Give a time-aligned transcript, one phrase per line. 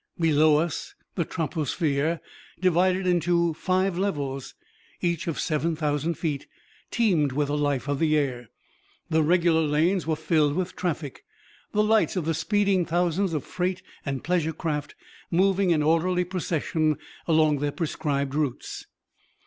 [0.19, 2.21] Below us the troposphere,
[2.59, 4.55] divided into five levels,
[4.99, 6.47] each of seven thousand feet,
[6.89, 8.49] teemed with the life of the air.
[9.11, 11.23] The regular lanes were filled with traffic,
[11.71, 14.95] the lights of the speeding thousands of freight and pleasure craft
[15.29, 16.97] moving in orderly procession
[17.27, 18.87] along their prescribed routes.